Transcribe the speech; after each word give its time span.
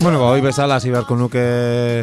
Bueno, 0.00 0.18
ba, 0.18 0.30
hoi 0.32 0.40
bezala 0.40 0.78
hasi 0.80 0.88
beharko 0.88 1.14
nuke 1.20 1.42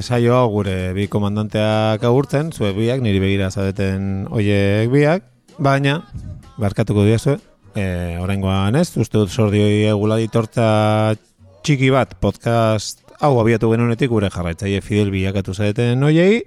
saio 0.05 0.35
hau 0.37 0.49
gure 0.53 0.93
bi 0.93 1.07
komandanteak 1.09 2.03
agurtzen, 2.05 2.51
zue 2.53 2.69
biak, 2.77 3.01
niri 3.01 3.17
begira 3.23 3.49
zadeten 3.49 4.27
oiek 4.29 4.91
biak, 4.93 5.25
baina, 5.57 5.95
barkatuko 6.61 7.07
diazue, 7.07 7.39
e, 7.73 8.17
oraingoan 8.21 8.77
ez, 8.77 8.91
uste 9.01 9.17
dut 9.17 9.33
sordioi 9.33 9.87
egula 9.89 10.19
ditortza 10.21 11.15
txiki 11.65 11.89
bat 11.89 12.13
podcast 12.21 13.01
hau 13.19 13.33
abiatu 13.41 13.73
genunetik 13.73 14.13
gure 14.13 14.29
jarraitzaile 14.29 14.83
fidel 14.85 15.09
bilakatu 15.11 15.57
zareten 15.57 16.05
oiei, 16.05 16.43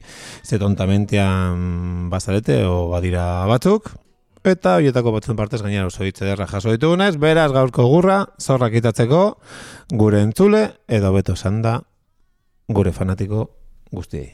ze 0.47 0.63
tontamentian 0.63 2.09
bazarete 2.15 2.63
o 2.65 2.93
badira 2.95 3.27
batzuk, 3.51 3.91
eta 4.45 4.75
horietako 4.79 5.13
batzuen 5.15 5.37
partez 5.39 5.61
gainera 5.63 5.87
oso 5.87 6.05
hitz 6.05 6.21
ederra 6.23 6.47
jaso 6.51 6.73
ditugunez, 6.75 7.17
beraz 7.23 7.51
gaurko 7.55 7.87
gurra, 7.87 8.27
zorrak 8.41 8.75
itatzeko, 8.75 9.23
gure 9.91 10.23
entzule, 10.23 10.65
edo 10.89 11.13
beto 11.15 11.37
sanda, 11.37 11.81
gure 12.69 12.93
fanatiko 12.93 13.49
guztiei. 13.93 14.33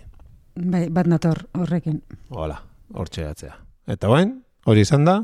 Bai, 0.58 0.88
bat 0.90 1.06
nator 1.06 1.44
horrekin. 1.54 2.00
Hola, 2.30 2.56
hortxe 2.94 3.26
atzea. 3.28 3.54
Eta 3.88 4.08
bain, 4.10 4.38
hori 4.66 4.82
izan 4.82 5.04
da, 5.06 5.20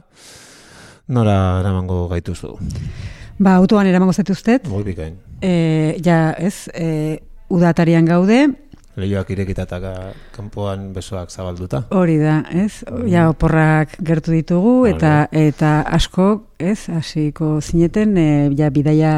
nora 1.09 1.61
eramango 1.61 2.05
gaituzu. 2.13 2.55
Ba, 3.39 3.57
autoan 3.57 3.89
eramango 3.91 4.13
zaituztet, 4.15 4.69
Moi 4.71 4.85
bikain. 4.87 5.17
e, 5.43 5.97
ja, 6.05 6.33
ez, 6.39 6.69
e, 6.75 7.21
udatarian 7.51 8.05
gaude, 8.07 8.47
Leioak 8.97 9.31
irekitata 9.35 9.81
kanpoan 10.35 10.93
besoak 10.95 11.31
zabalduta. 11.31 11.85
hori 11.91 12.19
da, 12.19 12.43
ez, 12.55 12.85
ja, 13.11 13.29
oporrak 13.29 13.97
gertu 14.07 14.35
ditugu, 14.35 14.87
eta 14.87 15.27
eta 15.33 15.81
asko, 15.83 16.45
ez, 16.59 16.89
hasiko 16.89 17.59
zineten, 17.61 18.17
e, 18.17 18.29
ja, 18.59 18.71
bidaia 18.71 19.15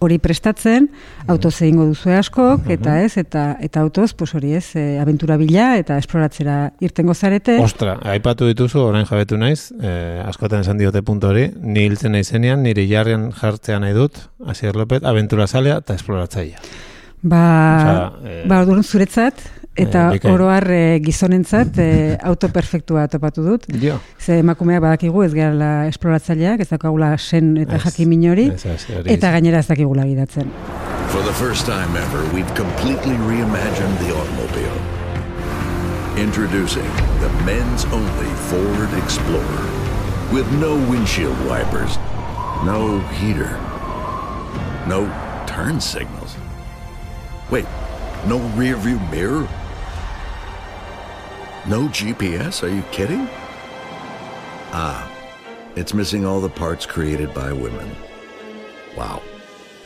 hori 0.00 0.16
prestatzen, 0.22 0.86
autoz 1.28 1.52
egingo 1.60 1.84
duzu 1.90 2.12
askok, 2.16 2.68
eta 2.72 2.96
ez, 3.04 3.16
eta 3.20 3.56
eta 3.60 3.82
autoz, 3.84 4.12
pues 4.16 4.32
hori 4.34 4.54
ez, 4.56 4.64
e, 4.78 4.84
abentura 5.02 5.36
bila, 5.40 5.74
eta 5.80 5.98
esploratzera 6.00 6.58
irtengo 6.80 7.14
zarete. 7.14 7.58
Ostra, 7.60 7.98
aipatu 8.14 8.48
dituzu, 8.48 8.80
orain 8.80 9.08
jabetu 9.10 9.36
naiz, 9.40 9.72
eh, 9.80 10.22
askotan 10.24 10.64
esan 10.64 10.78
diote 10.80 11.02
punto 11.02 11.28
hori, 11.34 11.50
ni 11.60 11.84
hiltzen 11.88 12.16
naizenean, 12.16 12.62
nire 12.64 12.86
jarrian 12.88 13.30
jartzea 13.36 13.80
nahi 13.82 13.96
dut, 13.96 14.22
Asier 14.46 14.76
Lopez, 14.76 15.02
abentura 15.04 15.46
zalea 15.46 15.82
eta 15.84 15.98
esploratzailea. 15.98 16.88
Ba, 17.22 17.44
Osea, 17.76 18.12
eh, 18.24 18.44
ba 18.48 18.62
orduan 18.62 18.82
zuretzat, 18.82 19.42
eta 19.76 20.06
eh, 20.08 20.12
bikain. 20.16 20.34
oroar 20.34 20.66
e, 20.72 20.82
gizonentzat 21.04 21.78
e, 21.78 21.88
auto 22.26 22.48
perfektua 22.52 23.06
topatu 23.08 23.44
dut. 23.44 23.66
Jo. 23.82 23.98
Ze 24.18 24.40
emakumeak 24.40 24.82
badakigu 24.82 25.24
ez 25.24 25.32
gehala 25.34 25.86
esploratzaileak, 25.90 26.64
ez 26.64 26.68
dakagula 26.70 27.12
sen 27.18 27.56
eta 27.60 27.76
Ez, 27.76 27.84
jakimin 27.84 28.28
hori 28.30 28.48
eta 29.04 29.32
gainera 29.36 29.60
ez 29.60 29.68
dakigula 29.68 30.06
gidatzen. 30.08 30.50
For 31.10 31.22
the 31.22 31.34
first 31.34 31.66
time 31.66 31.96
ever, 31.96 32.22
we've 32.34 32.54
completely 32.54 33.16
reimagined 33.26 33.98
the 33.98 34.14
automobile. 34.14 34.78
Introducing 36.16 36.90
the 37.20 37.30
men's 37.46 37.84
only 37.92 38.30
Ford 38.50 38.92
Explorer. 39.02 39.66
With 40.32 40.46
no 40.60 40.76
windshield 40.88 41.36
wipers, 41.48 41.98
no 42.64 43.00
heater, 43.18 43.58
no 44.86 45.10
turn 45.46 45.80
signals. 45.80 46.39
Wait, 47.50 47.66
no 48.26 48.38
rear 48.54 48.76
view 48.76 49.00
mirror? 49.10 49.48
No 51.66 51.88
GPS? 51.88 52.62
Are 52.62 52.68
you 52.68 52.82
kidding? 52.92 53.28
Ah, 54.72 55.10
it's 55.74 55.92
missing 55.92 56.24
all 56.24 56.40
the 56.40 56.48
parts 56.48 56.86
created 56.86 57.34
by 57.34 57.52
women. 57.52 57.90
Wow. 58.96 59.20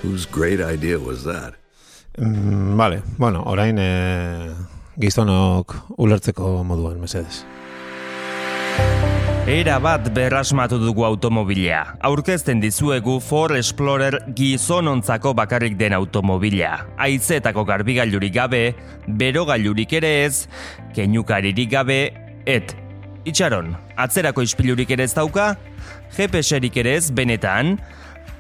Whose 0.03 0.27
great 0.27 0.61
idea 0.61 0.99
was 0.99 1.25
that? 1.25 1.55
Mm, 2.19 2.77
vale, 2.77 3.03
bueno, 3.19 3.43
orain 3.47 3.79
eh, 3.79 4.53
gizonok 5.01 5.75
ulertzeko 5.97 6.63
moduan, 6.65 7.01
mesedes. 7.01 7.47
Era 9.45 9.75
bat 9.77 10.07
berrasmatu 10.17 10.79
dugu 10.81 11.03
automobila. 11.05 11.99
Aurkezten 12.01 12.63
dizuegu 12.63 13.19
Ford 13.21 13.53
Explorer 13.59 14.17
gizonontzako 14.33 15.35
bakarrik 15.37 15.77
den 15.77 15.93
automobila. 15.93 16.87
Aizetako 16.97 17.67
garbigailurik 17.69 18.33
gabe, 18.33 18.63
berogailurik 19.05 19.93
ere 20.01 20.15
ez, 20.23 20.47
keinukaririk 20.97 21.69
gabe, 21.77 21.99
et. 22.49 22.73
Itxaron, 23.29 23.75
atzerako 24.01 24.47
ispilurik 24.49 24.97
ere 24.97 25.05
ez 25.05 25.13
dauka? 25.13 25.59
GPS-erik 26.17 26.81
ere 26.81 26.97
ez 26.97 27.13
benetan? 27.13 27.77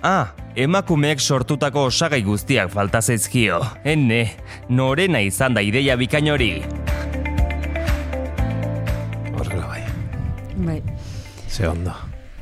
Ah, 0.00 0.32
emakumeek 0.56 1.20
sortutako 1.20 1.84
osagai 1.90 2.22
guztiak 2.24 2.72
falta 2.72 3.04
zaizkio. 3.04 3.60
Enne, 3.84 4.30
norena 4.72 5.20
izan 5.20 5.52
da 5.52 5.60
ideia 5.60 6.00
bikain 6.00 6.32
hori. 6.32 6.52
Horrela 9.36 9.68
bai. 9.68 9.84
Bai, 10.54 10.78
Ze 11.54 11.68
ondo. 11.70 11.92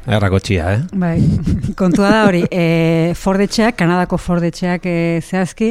Errako 0.09 0.39
txia, 0.41 0.71
eh? 0.73 0.79
bai. 0.97 1.19
kontua 1.81 2.09
da 2.09 2.21
hori, 2.25 2.41
e, 2.49 3.13
Fordetxeak, 3.19 3.77
Kanadako 3.77 4.17
Fordetxeak 4.17 4.87
e, 4.89 4.95
zehazki, 5.21 5.69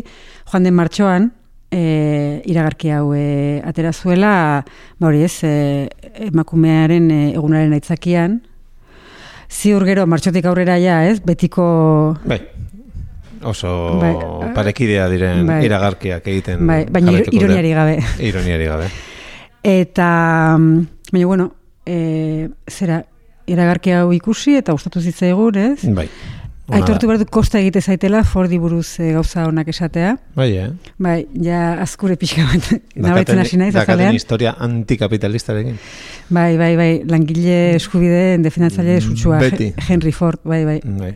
joan 0.52 0.68
den 0.68 0.76
martxoan, 0.78 1.26
e, 1.74 1.82
iragarki 2.46 2.92
hau 2.94 3.16
e, 3.18 3.58
atera 3.66 3.96
zuela, 3.98 4.62
ba 5.02 5.10
hori 5.10 5.26
ez, 5.26 5.34
e, 5.42 5.90
emakumearen 6.28 7.10
e, 7.10 7.20
egunaren 7.34 7.74
aitzakian, 7.80 8.38
ziur 9.50 9.88
gero, 9.90 10.06
martxotik 10.06 10.46
aurrera 10.46 10.78
ja, 10.78 11.02
ez, 11.10 11.18
betiko 11.26 11.66
Bai. 12.30 12.44
Oso 13.42 13.98
Bai. 13.98 14.14
parekidea 14.54 15.10
diren 15.10 15.48
Bai. 15.50 15.64
iragarkiak 15.66 16.30
egiten. 16.30 16.62
Bai, 16.70 16.84
baina 16.94 17.18
ironiari 17.26 17.74
gabe. 17.74 17.98
Ironiari 18.22 18.70
gabe. 18.70 18.92
Eta, 19.66 20.12
mm, 20.60 21.10
baina, 21.10 21.32
bueno, 21.34 21.56
e, 21.90 22.52
zera, 22.70 23.02
iragarki 23.52 23.94
hau 23.98 24.12
ikusi 24.16 24.58
eta 24.60 24.76
gustatu 24.78 25.02
zitzaigun, 25.02 25.58
ez? 25.58 25.90
Bai. 25.98 26.08
Aitortu 26.72 27.08
behar 27.10 27.20
dut 27.20 27.32
kosta 27.34 27.60
egite 27.60 27.82
zaitela 27.82 28.22
Fordi 28.24 28.56
buruz 28.62 28.94
e, 29.04 29.10
gauza 29.12 29.44
honak 29.50 29.68
esatea. 29.74 30.14
Bai, 30.38 30.52
eh? 30.56 30.70
Bai, 31.02 31.18
ja 31.44 31.74
azkure 31.84 32.16
pixka 32.16 32.46
bat 32.48 32.70
nabaitzen 32.96 33.42
hasi 33.44 33.60
naiz 33.60 33.76
azalean. 33.76 34.16
historia 34.16 34.54
antikapitalistarekin. 34.60 35.76
Bai, 36.30 36.56
bai, 36.58 36.76
bai, 36.80 36.92
langile 37.12 37.76
eskubideen 37.76 38.46
defendatzaile 38.46 39.00
Mm, 39.02 39.08
sutsua. 39.10 39.40
Henry 39.90 40.12
Ford, 40.16 40.40
bai, 40.46 40.64
bai. 40.66 40.80
Bai. 40.86 41.16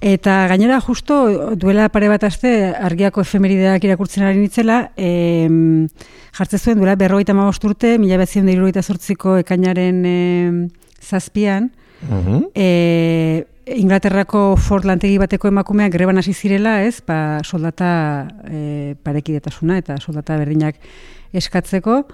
Eta 0.00 0.46
gainera 0.50 0.80
justo 0.80 1.54
duela 1.56 1.88
pare 1.88 2.08
bat 2.10 2.24
aste 2.26 2.50
argiako 2.74 3.22
efemerideak 3.24 3.84
irakurtzen 3.86 4.26
ari 4.26 4.42
nitzela, 4.42 4.90
em, 4.96 5.86
jartzen 6.36 6.58
zuen 6.58 6.78
duela 6.78 6.96
berrogeita 6.96 7.32
urte, 7.64 7.98
mila 7.98 8.26
zortziko 8.82 9.38
ekainaren 9.38 10.04
em, 10.04 10.68
zazpian, 11.06 11.70
Mhm. 12.02 12.50
e, 12.54 13.46
Inglaterrako 13.66 14.56
Ford 14.56 14.84
lantegi 14.84 15.16
bateko 15.18 15.48
emakumeak 15.48 15.90
greban 15.92 16.18
hasi 16.18 16.34
zirela, 16.34 16.82
ez, 16.84 17.00
ba, 17.02 17.40
soldata 17.42 18.28
e, 18.46 18.94
parekidetasuna 19.02 19.78
eta 19.80 19.96
soldata 19.98 20.36
berdinak 20.38 20.76
eskatzeko, 21.34 22.04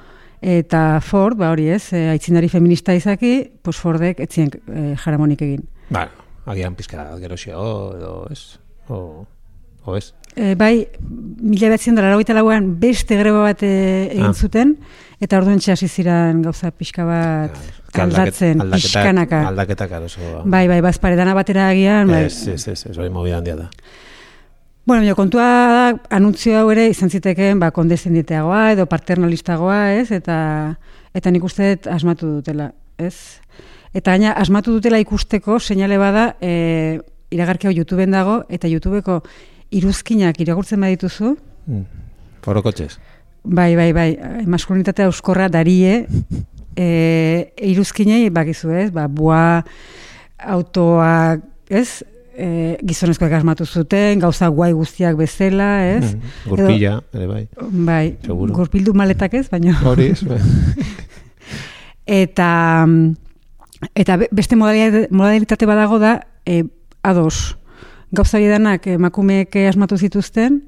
eta 0.40 1.00
Ford, 1.04 1.36
ba 1.36 1.50
hori 1.52 1.68
ez, 1.74 1.92
e, 1.92 2.06
aitzindari 2.14 2.48
feminista 2.48 2.94
izaki, 2.96 3.50
pues 3.62 3.76
Fordek 3.76 4.22
etzien 4.24 4.48
e, 4.54 4.94
jaramonik 5.02 5.42
egin. 5.44 5.66
Ba, 5.90 6.06
agian 6.46 6.74
pizka 6.78 7.10
geroxeago 7.20 7.96
edo 7.98 8.14
ez. 8.30 8.58
O, 8.88 9.26
o 9.84 9.96
ez. 9.96 10.14
E, 10.34 10.54
bai, 10.56 10.88
mila 11.42 11.68
behatzen 11.68 11.94
dara 11.98 12.16
lauan 12.16 12.80
beste 12.80 13.16
greba 13.16 13.42
bat 13.42 13.62
e, 13.62 14.08
egin 14.12 14.30
Ah. 14.30 14.34
zuten, 14.34 14.78
eta 15.20 15.36
orduan 15.38 15.58
hasi 15.58 15.88
ziren 15.88 16.40
gauza 16.42 16.70
pixka 16.70 17.04
bat 17.04 17.52
aldatzen, 17.94 18.58
pixkanaka. 18.72 19.48
Aldaketak 19.48 19.92
aroso. 19.92 20.20
Bai, 20.44 20.66
bai, 20.68 20.80
bazpare 20.80 21.16
dana 21.16 21.34
batera 21.34 21.68
agian, 21.68 22.08
bai. 22.08 22.24
Ez, 22.24 22.48
ez, 22.48 22.66
ez, 22.68 22.86
ez, 22.86 22.96
hori 22.96 23.10
movida 23.10 23.38
handia 23.38 23.56
da. 23.56 23.68
Bueno, 24.84 25.02
baina 25.02 25.14
kontua 25.14 25.44
da, 25.44 25.84
anuntzio 26.10 26.56
hau 26.58 26.70
ere 26.72 26.88
izan 26.90 27.10
zitekeen 27.10 27.60
ba, 27.60 27.70
kondescenditeagoa 27.70 28.72
edo 28.72 28.88
paternalistagoa, 28.90 29.92
ez? 30.00 30.10
Eta, 30.10 30.78
eta 31.14 31.30
nik 31.30 31.44
uste 31.44 31.76
dut 31.76 31.86
asmatu 31.92 32.38
dutela, 32.40 32.72
ez? 32.98 33.38
Eta 33.92 34.16
gaina 34.16 34.32
asmatu 34.32 34.72
dutela 34.78 34.98
ikusteko 34.98 35.60
seinale 35.60 36.00
bada, 36.00 36.32
e, 36.40 36.98
iragarki 37.30 37.68
hau 37.68 37.74
YouTubeen 37.76 38.10
dago, 38.10 38.40
eta 38.50 38.66
YouTubeko 38.66 39.20
iruzkinak 39.72 40.38
irakurtzen 40.40 40.80
badituzu, 40.80 41.36
Mm. 41.66 41.84
Forokotxez. 42.42 42.96
bai, 43.44 43.76
bai, 43.78 43.92
bai, 43.94 44.08
maskulinitatea 44.50 45.06
euskorra 45.06 45.48
darie, 45.48 46.06
e, 46.76 47.52
iruzkinei, 47.62 48.30
bakizu 48.34 48.70
ez, 48.74 48.88
ba, 48.90 49.06
bua, 49.08 49.62
autoa, 50.42 51.38
ez, 51.70 52.02
e, 52.34 52.78
gizonezkoak 52.82 53.32
asmatu 53.38 53.64
zuten, 53.66 54.18
gauza 54.18 54.48
guai 54.48 54.72
guztiak 54.72 55.14
bezala, 55.16 55.70
ez? 55.94 56.14
Mm. 56.16 56.34
Gurpila, 56.50 56.96
ere 57.14 57.26
bai. 57.30 57.44
Bai, 57.70 58.16
Seguro. 58.26 58.52
gurpildu 58.58 58.94
maletak 58.94 59.34
ez, 59.38 59.46
baina... 59.52 59.78
Hori, 59.86 60.10
ez, 60.16 60.22
bai. 60.26 60.40
Eta 62.06 62.86
eta 63.94 64.16
be- 64.18 64.28
beste 64.34 64.56
modalitate 64.58 65.66
badago 65.66 65.98
da 66.02 66.16
e, 66.46 66.64
ados. 67.02 67.56
Gauza 68.12 68.36
danak 68.38 68.86
emakumeek 68.92 69.54
asmatu 69.70 69.96
zituzten, 69.96 70.58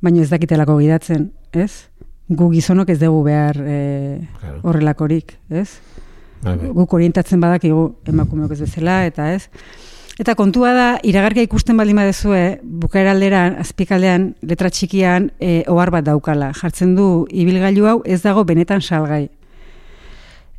baina 0.00 0.20
ez 0.22 0.28
dakitelako 0.30 0.76
gidatzen, 0.78 1.32
ez? 1.50 1.88
Gu 2.30 2.46
gizonok 2.52 2.92
ez 2.94 2.98
dugu 3.00 3.24
behar 3.26 3.56
e, 3.58 4.20
Claro. 4.38 4.60
horrelakorik, 4.62 5.34
ez? 5.50 5.80
Bai, 6.44 6.56
bai. 6.56 6.68
Guk 6.70 6.92
orientatzen 6.94 7.40
badakigu 7.42 7.96
emakumeok 8.06 8.52
ez 8.54 8.60
bezala, 8.60 9.00
eta 9.06 9.32
ez? 9.34 9.48
Eta 10.22 10.36
kontua 10.38 10.70
da, 10.76 10.86
iragarkia 11.02 11.42
ikusten 11.42 11.76
baldin 11.76 11.98
badezue, 11.98 12.60
bukaera 12.62 13.10
alderan, 13.16 13.56
azpikaldean, 13.58 14.36
letra 14.46 14.70
txikian, 14.70 15.32
e, 15.40 15.64
ohar 15.66 15.90
bat 15.90 16.06
daukala. 16.06 16.52
Jartzen 16.54 16.94
du, 16.94 17.26
ibilgailu 17.30 17.88
hau 17.88 17.96
ez 18.04 18.20
dago 18.22 18.44
benetan 18.44 18.80
salgai. 18.80 19.24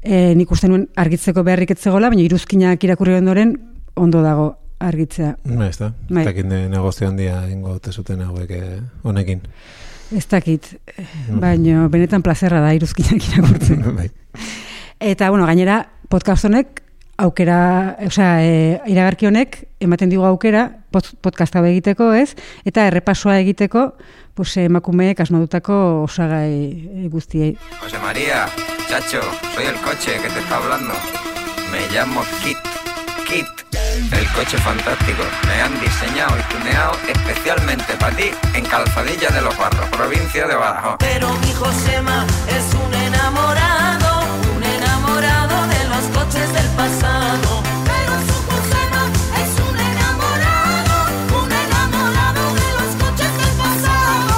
E, 0.03 0.33
nik 0.35 0.51
uste 0.51 0.67
nuen 0.67 0.89
argitzeko 0.99 1.43
beharrik 1.47 1.71
etzegola, 1.71 2.09
baina 2.11 2.25
iruzkinak 2.25 2.83
irakurri 2.83 3.15
ondoren 3.15 3.55
ondo 3.95 4.19
dago 4.25 4.57
argitzea. 4.87 5.35
Ba, 5.45 5.67
ez 5.69 5.77
da. 5.79 5.91
Bai. 6.09 6.23
Ez 6.23 6.29
dakit 6.31 6.45
ne- 6.49 6.67
negozio 6.69 7.07
handia 7.07 7.41
ingo 7.49 7.77
zuten 7.91 8.21
hauek 8.21 8.51
eh, 8.51 8.79
honekin. 9.03 9.41
Ez 10.13 10.27
dakit, 10.29 10.75
baina 11.29 11.87
benetan 11.89 12.21
plazerra 12.21 12.59
da 12.61 12.73
iruzkinak 12.77 13.23
irakurtzen. 13.31 13.83
bai. 13.97 14.09
Eta, 14.99 15.29
bueno, 15.33 15.45
gainera, 15.49 15.79
podcast 16.09 16.45
honek, 16.45 16.81
aukera, 17.17 17.95
osea, 18.05 18.35
e, 18.45 18.53
iragarki 18.91 19.27
honek, 19.29 19.57
ematen 19.83 20.09
digu 20.13 20.23
aukera, 20.27 20.67
pod- 20.93 21.15
podcast 21.21 21.55
hau 21.55 21.65
egiteko, 21.65 22.11
ez? 22.13 22.35
Eta 22.65 22.85
errepasoa 22.91 23.39
egiteko, 23.41 23.93
pues, 24.37 24.55
emakumeek 24.57 25.19
asmatutako 25.25 26.03
osagai 26.03 26.53
e, 26.53 27.09
guztiei. 27.09 27.55
José 27.81 27.99
María, 28.05 28.45
chacho, 28.89 29.21
soy 29.55 29.65
el 29.65 29.75
coche 29.81 30.19
que 30.21 30.29
te 30.29 30.39
está 30.39 30.57
hablando. 30.57 30.93
Me 31.71 31.81
llamo 31.95 32.21
Kit. 32.43 32.82
Kit. 33.33 33.47
El 34.11 34.27
coche 34.33 34.57
fantástico. 34.59 35.23
Me 35.47 35.61
han 35.61 35.73
diseñado 35.79 36.37
y 36.37 36.43
tuneado 36.53 36.93
especialmente 37.07 37.93
para 37.99 38.15
ti 38.15 38.29
en 38.53 38.63
Calzadilla 38.65 39.29
de 39.29 39.41
los 39.41 39.57
Barros, 39.57 39.89
provincia 39.89 40.45
de 40.47 40.55
Badajoz. 40.55 40.97
Pero 40.99 41.33
mi 41.39 41.51
Josema 41.53 42.27
es 42.47 42.65
un 42.75 42.93
enamorado, 42.93 44.21
un 44.55 44.63
enamorado 44.63 45.67
de 45.67 45.81
los 45.89 46.03
coches 46.15 46.53
del 46.53 46.67
pasado. 46.81 47.63
Pero 47.89 48.13
su 48.27 48.37
Josema 48.51 49.01
es 49.41 49.51
un 49.67 49.75
enamorado, 49.91 50.95
un 51.41 51.51
enamorado 51.51 52.43
de 52.53 52.67
los 52.77 52.91
coches 53.01 53.31
del 53.41 53.53
pasado. 53.63 54.35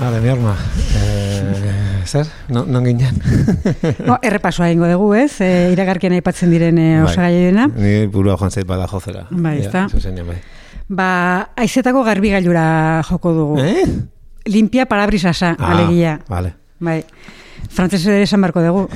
Hale, 0.00 0.20
mi 0.20 0.28
arma. 0.28 0.56
Eh, 0.96 1.63
zer? 2.14 2.28
No, 2.48 2.62
non 2.70 2.84
ginen? 2.86 3.16
Bo, 4.08 4.16
errepasoa 4.22 4.68
egingo 4.70 4.86
dugu, 4.90 5.10
ez? 5.18 5.32
E, 5.42 5.50
iragarkian 5.74 6.14
aipatzen 6.16 6.52
diren 6.54 6.78
e, 6.78 6.88
osagaiena. 7.02 7.66
Bai. 7.74 7.82
Ni 7.82 7.94
burua 8.12 8.36
joan 8.40 8.54
zait 8.54 8.66
bada 8.68 8.86
jozera. 8.90 9.26
Bai, 9.30 9.58
ezta? 9.64 9.86
zuzenean, 9.90 10.30
bai. 10.30 10.38
Ba, 10.88 11.08
aizetako 11.58 12.04
garbigailura 12.06 12.66
joko 13.08 13.32
dugu. 13.34 13.58
Eh? 13.64 13.84
Limpia 14.46 14.86
parabrisasa, 14.86 15.54
Ah, 15.58 15.72
alegia. 15.72 16.18
Vale. 16.28 16.54
Bai. 16.78 17.00
Frantzese 17.72 18.12
ere 18.12 18.26
esan 18.28 18.42
barko 18.44 18.62
dugu. 18.62 18.86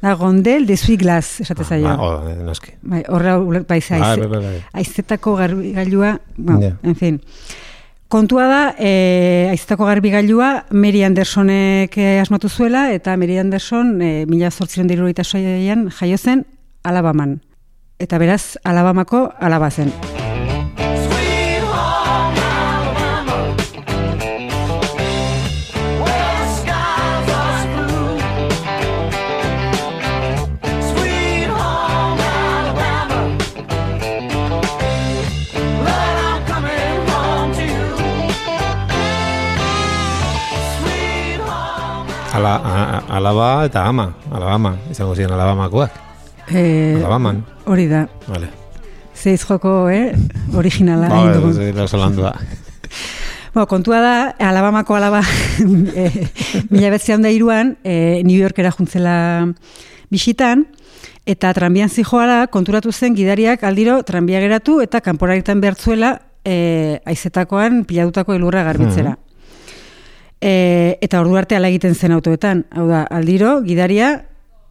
Da, 0.00 0.14
gondel 0.16 0.64
de 0.64 0.78
sui 0.80 0.96
glas, 0.96 1.42
esate 1.44 1.64
zaio. 1.68 1.90
Ah, 1.92 1.98
oh, 2.00 2.44
noski. 2.46 2.72
Bai, 2.80 3.02
horra 3.12 3.36
bai, 3.38 3.64
Bai, 3.68 4.16
bai, 4.16 4.28
bai, 4.40 4.54
aizetako 4.80 5.36
garbigailua, 5.36 6.14
bueno, 6.38 6.60
Ja. 6.60 6.76
en 6.82 6.96
fin. 6.96 7.20
Kontua 8.10 8.46
da, 8.50 8.62
e, 8.74 9.46
aizetako 9.52 9.86
garbigailua 9.86 10.64
Mary 10.74 11.04
Andersonek 11.06 11.94
eh, 11.94 12.18
asmatu 12.18 12.50
zuela, 12.50 12.88
eta 12.90 13.14
Mary 13.16 13.38
Anderson 13.38 14.00
e, 14.02 14.10
mila 14.26 14.50
zortziren 14.50 14.90
diruroita 14.90 15.22
soian 15.22 15.86
jaio 15.94 16.18
zen 16.18 16.42
Alabaman. 16.82 17.38
Eta 18.02 18.18
beraz, 18.18 18.56
Alabamako 18.64 19.28
alaba 19.38 19.70
zen. 19.70 19.94
Ala, 42.32 42.54
a, 42.62 43.16
alaba 43.16 43.64
eta 43.66 43.84
ama. 43.86 44.12
Alabama. 44.30 44.76
Izango 44.90 45.14
ziren 45.16 45.32
alabamakoak. 45.34 45.90
E, 46.50 46.96
Alabaman. 46.98 47.44
hori 47.66 47.86
da. 47.90 48.06
Vale. 48.28 48.50
Zeiz 49.14 49.42
joko, 49.44 49.88
eh? 49.90 50.12
Originala. 50.54 51.08
egin 51.10 51.32
Ba, 51.32 51.38
dugu. 51.38 51.72
da 51.74 51.88
solandua. 51.88 52.34
Bueno, 53.52 53.66
kontua 53.66 53.98
da, 53.98 54.36
Alabamako 54.38 54.94
alaba, 54.94 55.24
e, 55.98 56.04
mila 56.70 56.90
betzean 56.92 57.22
da 57.22 57.32
iruan, 57.34 57.72
e, 57.82 58.22
New 58.22 58.38
Yorkera 58.38 58.70
juntzela 58.70 59.48
bisitan, 60.08 60.68
eta 61.26 61.50
tranbian 61.52 61.90
zijoala 61.90 62.44
konturatu 62.46 62.92
zen 62.92 63.16
gidariak 63.18 63.64
aldiro 63.66 64.04
tranbia 64.06 64.38
geratu 64.38 64.78
eta 64.84 65.00
kanporaritan 65.02 65.58
behartzuela 65.60 66.12
e, 66.44 67.00
aizetakoan 67.04 67.82
pilatutako 67.90 68.38
elurra 68.38 68.62
garbitzera. 68.62 69.16
E, 70.40 70.98
eta 71.04 71.20
ordu 71.20 71.36
arte 71.36 71.56
ala 71.56 71.68
egiten 71.68 71.94
zen 71.94 72.12
autoetan. 72.16 72.64
Hau 72.72 72.86
da, 72.88 73.04
aldiro, 73.04 73.60
gidaria 73.66 74.14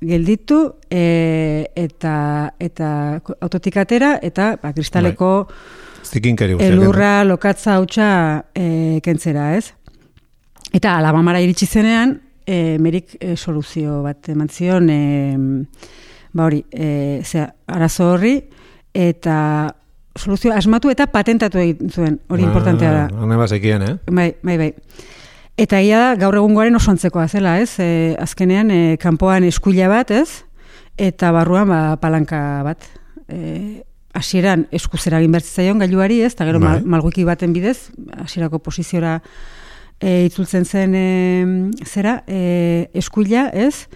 gelditu 0.02 0.76
e, 0.90 1.68
eta 1.76 2.54
eta 2.60 2.90
autotik 3.42 3.78
atera 3.78 4.14
eta 4.24 4.54
ba, 4.62 4.72
kristaleko 4.74 5.32
guztiak. 6.56 6.72
elurra 6.72 7.24
lokatza 7.28 7.76
hautsa 7.76 8.10
e, 8.56 9.00
kentzera, 9.04 9.52
ez? 9.58 9.74
Eta 10.74 10.96
alabamara 10.98 11.42
iritsi 11.44 11.68
zenean, 11.68 12.20
e, 12.46 12.78
merik 12.80 13.18
e, 13.20 13.36
soluzio 13.36 14.02
bat 14.06 14.30
eman 14.32 14.50
zion, 14.50 14.90
e, 14.90 14.96
ba 16.34 16.46
hori, 16.48 16.64
e, 16.72 17.22
zera, 17.26 17.50
arazo 17.68 18.14
horri, 18.14 18.36
eta 18.94 19.36
soluzio 20.16 20.54
asmatu 20.56 20.92
eta 20.94 21.10
patentatu 21.12 21.60
egin 21.62 21.90
zuen, 21.90 22.20
hori 22.30 22.46
importantea 22.48 22.92
da. 22.96 23.08
Hone 23.20 23.38
bazekien, 23.40 23.86
eh? 23.86 23.96
Bai, 24.10 24.34
bai, 24.44 24.58
bai. 24.58 24.74
Eta 25.60 25.82
ia 25.84 25.98
da, 26.00 26.12
gaur 26.16 26.38
egungoaren 26.40 26.78
oso 26.78 26.94
antzekoa 26.94 27.26
zela, 27.28 27.58
ez? 27.60 27.74
E, 27.84 28.16
azkenean, 28.24 28.70
e, 28.72 28.96
kanpoan 29.02 29.44
eskuila 29.44 29.90
bat, 29.92 30.14
ez? 30.16 30.46
Eta 30.96 31.34
barruan, 31.36 31.68
ba, 31.68 31.80
palanka 32.00 32.40
bat. 32.64 32.86
E, 33.28 33.82
hasieran 34.16 34.70
eskuzera 34.72 35.20
egin 35.20 35.36
bertzitzaion 35.36 35.84
gailuari, 35.84 36.22
ez? 36.24 36.32
Eta 36.32 36.48
gero 36.48 36.62
Bai. 36.64 36.78
mal, 36.78 36.88
malguiki 36.96 37.28
baten 37.28 37.52
bidez, 37.52 37.92
hasierako 38.24 38.62
posiziora 38.64 39.18
e, 40.00 40.30
itzultzen 40.30 40.64
zen 40.64 40.96
e, 40.96 41.06
zera, 41.84 42.22
e, 42.24 42.88
eskuila, 43.04 43.50
ez? 43.52 43.90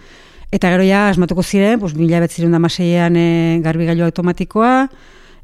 Eta 0.52 0.68
gero 0.68 0.84
ja, 0.84 1.08
asmatuko 1.08 1.42
ziren, 1.42 1.80
pues, 1.80 1.96
mila 1.96 2.20
betziren 2.20 2.52
da 2.52 2.60
maseian 2.60 3.16
e, 3.16 3.26
garbi 3.64 3.88
automatikoa, 3.88 4.90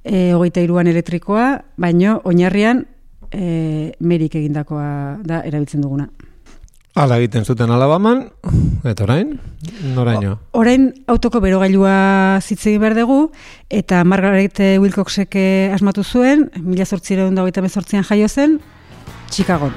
e, 0.04 0.34
hogeita 0.36 0.60
iruan 0.60 0.86
elektrikoa, 0.86 1.62
baino 1.80 2.20
oinarrian 2.28 2.84
e, 3.30 3.92
merik 4.00 4.34
egindakoa 4.40 5.20
da 5.24 5.42
erabiltzen 5.46 5.80
duguna. 5.84 6.08
Ala 6.98 7.20
egiten 7.20 7.44
zuten 7.46 7.70
alabaman, 7.70 8.24
eta 8.82 9.04
orain, 9.06 9.36
noraino. 9.94 10.34
Orain 10.58 10.88
autoko 11.06 11.38
berogailua 11.40 12.40
zitzegin 12.42 12.82
behar 12.82 12.96
dugu, 12.98 13.20
eta 13.70 14.02
Margaret 14.02 14.58
Wilcoxek 14.82 15.38
eh, 15.38 15.70
asmatu 15.74 16.02
zuen, 16.02 16.48
mila 16.58 16.84
zortzireun 16.84 17.38
da 17.38 17.46
hogeita 17.46 17.62
mezortzian 17.62 18.02
jaio 18.10 18.26
zen, 18.28 18.58
Chicagon. 19.30 19.70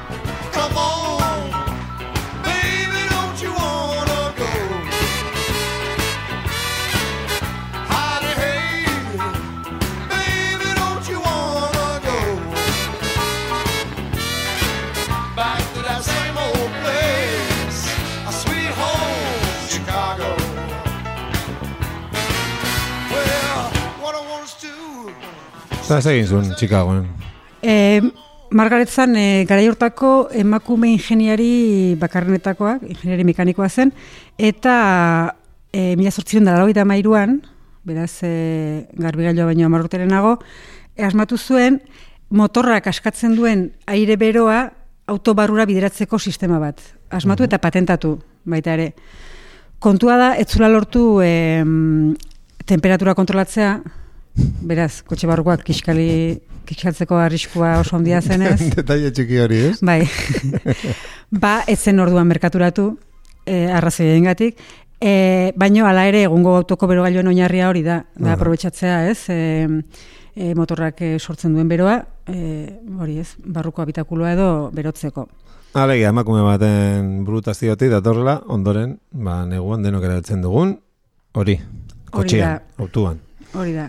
Eta 25.84 25.98
ez 26.00 26.06
egin 26.08 26.28
zuen, 26.32 26.52
Chicagoen. 26.56 27.02
E, 27.60 28.00
Margaret 28.56 28.88
zan, 28.88 29.18
e, 29.20 29.44
garai 29.44 29.66
hortako 29.68 30.30
emakume 30.32 30.88
ingeniari 30.94 31.96
bakarrenetakoak, 32.00 32.86
ingeniari 32.88 33.26
mekanikoa 33.28 33.68
zen, 33.68 33.92
eta 34.40 34.76
e, 35.76 35.98
mila 36.00 36.14
sortziren 36.14 36.48
dara 36.48 36.64
hogeita 36.64 36.86
mairuan, 36.88 37.42
beraz, 37.84 38.22
e, 38.24 38.86
garbigailua 38.96 39.50
baino 39.50 39.66
amarroterenago, 39.68 40.38
e, 40.96 41.04
asmatu 41.04 41.36
zuen, 41.36 41.82
motorrak 42.32 42.88
askatzen 42.88 43.36
duen 43.36 43.66
aire 43.86 44.16
beroa 44.16 44.62
autobarrura 45.12 45.66
bideratzeko 45.68 46.16
sistema 46.16 46.62
bat. 46.64 46.80
Asmatu 47.12 47.44
eta 47.44 47.60
patentatu, 47.60 48.14
baita 48.48 48.78
ere. 48.78 48.94
Kontua 49.84 50.16
da, 50.16 50.32
etzula 50.40 50.72
lortu 50.72 51.20
em, 51.28 52.16
temperatura 52.64 53.18
kontrolatzea, 53.20 53.76
beraz, 54.36 55.02
kotxe 55.08 55.28
barrukoak 55.30 55.64
kiskali, 55.68 56.40
kiskatzeko 56.68 57.18
arriskua 57.22 57.78
oso 57.82 57.98
handia 57.98 58.22
zenez. 58.22 58.60
Detaile 58.78 59.12
txiki 59.14 59.42
hori, 59.44 59.60
ez? 59.70 59.76
Bai. 59.86 60.02
ba, 61.44 61.60
ez 61.68 61.80
zen 61.80 62.02
orduan 62.04 62.28
merkaturatu, 62.30 62.90
e, 63.46 63.66
arrazoi 63.72 64.20
gatik, 64.26 64.60
e, 65.00 65.52
baino 65.60 65.86
hala 65.86 66.08
ere 66.10 66.24
egungo 66.30 66.58
autoko 66.62 66.90
berogailuen 66.90 67.30
oinarria 67.34 67.70
hori 67.70 67.84
da, 67.86 68.04
da 68.16 68.32
Aha. 68.32 68.38
aprobetxatzea, 68.38 68.98
ez? 69.12 69.20
E, 69.30 69.40
e, 70.36 70.54
motorrak 70.58 71.04
sortzen 71.20 71.54
duen 71.54 71.70
beroa, 71.70 72.00
e, 72.28 72.70
hori 73.00 73.20
ez, 73.22 73.34
barruko 73.46 73.84
habitakuloa 73.84 74.34
edo 74.34 74.50
berotzeko. 74.74 75.28
Alegia, 75.74 76.12
emakume 76.14 76.44
baten 76.46 77.24
brutaziotik 77.26 77.90
datorrela, 77.90 78.40
ondoren, 78.54 78.98
ba, 79.12 79.42
neguan 79.50 79.86
denok 79.86 80.06
erabiltzen 80.06 80.42
dugun, 80.46 80.76
hori, 81.34 81.58
kotxean, 82.14 82.62
autuan. 82.78 83.18
Hori 83.58 83.74
da. 83.74 83.88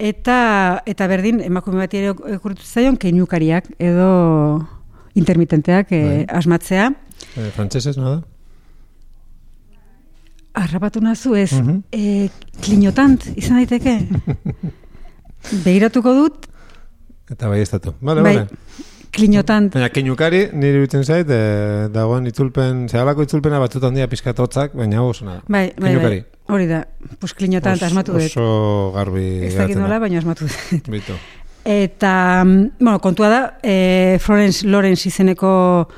Eta, 0.00 0.80
eta 0.88 1.06
berdin, 1.10 1.42
emakume 1.44 1.82
bati 1.82 1.98
ere 2.00 2.14
okurritu 2.14 2.64
zaion, 2.64 2.96
keinukariak 2.96 3.66
edo 3.78 4.06
intermitenteak 5.18 5.92
e, 5.92 6.00
Bai. 6.00 6.22
asmatzea. 6.40 6.86
Eh, 7.36 7.50
frantsesez, 7.52 7.98
nada? 8.00 8.22
Arrapatu 10.56 11.00
nazu 11.04 11.34
ez, 11.36 11.52
Mhm. 11.52 11.82
e, 11.92 12.28
klinotant 12.64 13.26
izan 13.36 13.60
daiteke? 13.60 13.98
Begiratuko 15.64 16.14
dut, 16.14 16.46
Eta 17.30 17.46
bai 17.46 17.60
estatu. 17.62 17.92
Vale, 18.00 18.22
bai, 18.22 18.32
vale. 18.40 18.48
klinotant, 19.14 19.72
Baina, 19.74 19.88
keinukari, 19.94 20.48
nire 20.52 20.80
iruditzen 20.80 21.04
zait, 21.04 21.28
e, 21.30 21.86
dagoen 21.94 22.26
itzulpen, 22.26 22.88
zehalako 22.90 23.22
itzulpena 23.22 23.60
batzutan 23.62 23.94
dira 23.94 24.08
pizkat 24.10 24.38
hotzak, 24.42 24.74
baina 24.74 24.98
hau 24.98 25.12
bai, 25.46 25.72
bai, 25.78 25.94
bai. 25.96 26.24
Hori 26.50 26.66
da, 26.66 26.84
pues 27.18 27.34
klinotant 27.34 27.78
Os- 27.80 27.88
asmatu 27.88 28.12
dut. 28.16 28.26
Oso 28.28 28.92
garbi 28.94 29.44
Ez 29.46 29.54
dakit 29.56 29.78
nola, 29.78 29.98
baina 30.02 30.18
asmatu 30.18 30.48
dut. 30.48 30.88
Bitu. 30.94 31.16
Eta, 31.64 32.42
mm, 32.44 32.78
bueno, 32.80 32.98
kontua 33.00 33.28
da, 33.28 33.40
e, 33.62 34.18
Florence 34.20 34.66
Lawrence 34.66 35.08
izeneko 35.08 35.88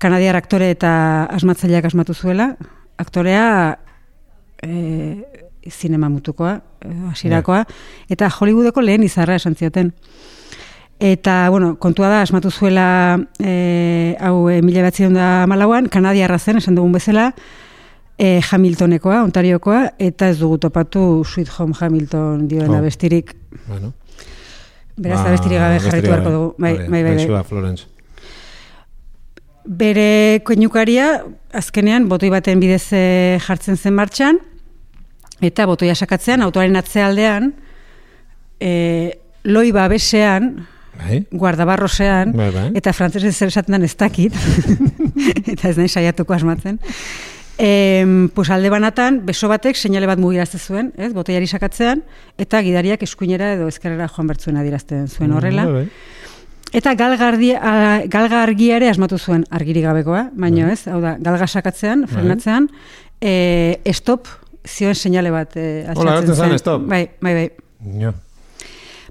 kanadiar 0.00 0.36
aktore 0.36 0.70
eta 0.72 1.26
asmatzaileak 1.30 1.90
asmatu 1.90 2.14
zuela. 2.14 2.54
Aktorea 2.98 3.78
e, 4.62 5.22
zinema 5.70 6.08
mutukoa, 6.08 6.60
e, 6.80 6.92
hasirakoa, 7.10 7.64
eta 8.08 8.30
Hollywoodeko 8.32 8.80
lehen 8.80 9.04
izarra 9.04 9.36
esan 9.36 9.54
zioten. 9.54 9.92
Eta, 11.00 11.48
bueno, 11.48 11.78
kontua 11.80 12.08
da, 12.12 12.20
asmatu 12.22 12.50
zuela 12.50 13.18
e, 13.40 14.16
hau 14.20 14.48
e, 14.52 14.60
mila 14.60 14.82
batzion 14.84 15.14
da 15.16 15.46
malauan, 15.48 15.88
kanadiarra 15.88 16.38
zen, 16.38 16.60
esan 16.60 16.76
dugun 16.76 16.92
bezala, 16.92 17.30
e, 18.20 18.40
Hamiltonekoa, 18.44 19.22
Ontariokoa, 19.24 19.94
eta 19.98 20.28
ez 20.28 20.36
dugu 20.40 20.58
topatu 20.60 21.22
Sweet 21.24 21.48
Home 21.58 21.72
Hamilton 21.80 22.46
dioen 22.50 22.70
Oh. 22.74 22.76
abestirik. 22.82 23.32
Bueno. 23.66 23.94
Beraz, 25.00 25.22
Ba, 25.22 25.30
abestirik 25.30 25.56
gabe 25.58 25.78
jarritu 25.80 26.10
beharko 26.10 26.30
dugu. 26.34 26.48
Bai, 26.58 26.74
bai, 26.76 26.88
bai, 26.92 27.02
bai. 27.06 27.14
gaixoa, 27.16 27.42
Florence. 27.48 27.86
Bere 29.64 30.40
koinukaria, 30.44 31.06
azkenean, 31.52 32.08
botoi 32.08 32.30
baten 32.32 32.60
bidez 32.60 32.86
eh, 32.96 33.38
jartzen 33.44 33.76
zen 33.76 33.94
martxan, 33.94 34.38
eta 35.44 35.66
botoia 35.68 35.94
sakatzean, 35.94 36.42
autoaren 36.42 36.76
atzealdean, 36.80 37.52
e, 38.60 38.72
loi 39.44 39.70
babesean, 39.72 40.66
Bai? 41.00 41.22
guardabarrosean, 41.32 42.32
Bai, 42.36 42.50
bai. 42.52 42.66
eta 42.76 42.92
frantzesez 42.92 43.34
zer 43.36 43.48
esaten 43.52 43.72
den 43.78 43.84
ez 43.88 43.94
dakit, 43.96 44.34
eta 45.52 45.68
ez 45.70 45.76
nahi 45.78 45.88
saiatuko 45.88 46.34
asmatzen, 46.36 46.80
E, 47.60 48.28
pues 48.34 48.48
alde 48.48 48.70
banatan, 48.72 49.18
beso 49.26 49.48
batek 49.52 49.76
seinale 49.76 50.06
bat 50.08 50.18
mugirazte 50.18 50.56
zuen, 50.58 50.94
ez, 50.96 51.10
botoiari 51.12 51.46
sakatzean, 51.46 52.00
eta 52.40 52.62
gidariak 52.64 53.02
eskuinera 53.04 53.52
edo 53.58 53.66
ezkerrera 53.68 54.06
joan 54.08 54.30
bertzuen 54.32 54.56
adirazten 54.56 55.08
zuen 55.12 55.34
horrela. 55.36 55.66
Bai, 55.68 55.82
bai. 55.82 55.88
Eta 56.72 56.94
galgardi, 56.94 57.50
a- 57.52 58.06
galga 58.08 58.42
argia 58.46 58.78
ere 58.78 58.88
asmatu 58.88 59.18
zuen 59.18 59.44
argirik 59.50 59.84
gabekoa, 59.84 60.30
baino 60.32 60.68
ez, 60.72 60.86
hau 60.88 61.00
da, 61.02 61.16
galga 61.20 61.46
sakatzean, 61.50 62.06
frenatzean, 62.08 62.70
e, 63.20 63.80
stop 63.92 64.28
zioen 64.64 64.94
seinale 64.94 65.30
bat 65.34 65.56
e, 65.56 65.84
Hola, 65.96 66.20
zen, 66.24 66.56
stop. 66.58 66.86
Bai, 66.88 67.10
bai, 67.20 67.34
bai. 67.34 67.48
Jo. 68.00 68.14